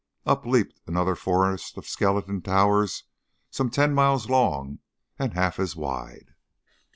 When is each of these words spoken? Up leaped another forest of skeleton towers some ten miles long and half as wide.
Up 0.25 0.47
leaped 0.47 0.81
another 0.87 1.13
forest 1.13 1.77
of 1.77 1.85
skeleton 1.87 2.41
towers 2.41 3.03
some 3.51 3.69
ten 3.69 3.93
miles 3.93 4.31
long 4.31 4.79
and 5.19 5.35
half 5.35 5.59
as 5.59 5.75
wide. 5.75 6.33